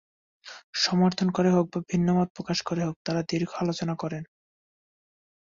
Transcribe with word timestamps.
সমর্থন 0.75 1.27
করে 1.31 1.49
হোক 1.51 1.65
বা 1.73 1.79
ভিন্নমত 1.89 2.29
প্রকাশ 2.35 2.57
করে 2.61 2.81
হোক 2.85 2.95
তাঁরা 3.05 3.21
দীর্ঘ 3.29 3.49
আলোচনা 3.55 3.93
করেন। 3.95 4.23